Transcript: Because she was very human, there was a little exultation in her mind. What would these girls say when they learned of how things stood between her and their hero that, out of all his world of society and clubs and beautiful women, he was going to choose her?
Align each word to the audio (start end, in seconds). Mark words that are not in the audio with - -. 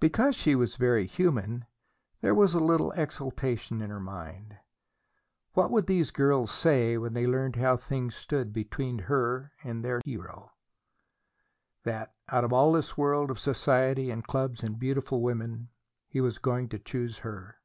Because 0.00 0.34
she 0.34 0.56
was 0.56 0.74
very 0.74 1.06
human, 1.06 1.66
there 2.20 2.34
was 2.34 2.52
a 2.52 2.58
little 2.58 2.90
exultation 2.96 3.80
in 3.80 3.90
her 3.90 4.00
mind. 4.00 4.58
What 5.52 5.70
would 5.70 5.86
these 5.86 6.10
girls 6.10 6.50
say 6.50 6.98
when 6.98 7.14
they 7.14 7.28
learned 7.28 7.54
of 7.54 7.62
how 7.62 7.76
things 7.76 8.16
stood 8.16 8.52
between 8.52 8.98
her 9.06 9.52
and 9.62 9.84
their 9.84 10.00
hero 10.04 10.50
that, 11.84 12.12
out 12.28 12.42
of 12.42 12.52
all 12.52 12.74
his 12.74 12.96
world 12.96 13.30
of 13.30 13.38
society 13.38 14.10
and 14.10 14.26
clubs 14.26 14.64
and 14.64 14.80
beautiful 14.80 15.22
women, 15.22 15.68
he 16.08 16.20
was 16.20 16.38
going 16.38 16.68
to 16.70 16.80
choose 16.80 17.18
her? 17.18 17.58